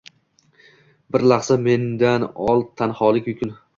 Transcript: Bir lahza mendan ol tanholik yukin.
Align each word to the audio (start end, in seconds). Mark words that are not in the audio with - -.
Bir 1.15 1.25
lahza 1.31 1.57
mendan 1.67 2.27
ol 2.47 2.65
tanholik 2.83 3.31
yukin. 3.33 3.55